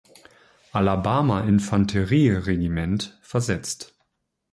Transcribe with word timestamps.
Alabama 0.73 1.41
Infanterie-Regiment 1.43 3.19
versetzt. 3.21 3.93